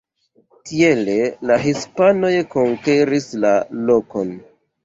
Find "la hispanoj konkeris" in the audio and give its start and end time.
1.51-3.29